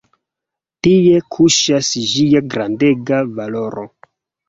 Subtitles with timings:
[0.87, 3.91] Tie kuŝas ĝia grandega valoro.